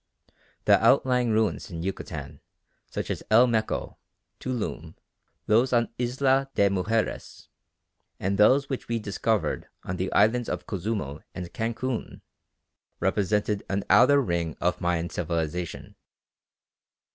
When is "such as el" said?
2.87-3.45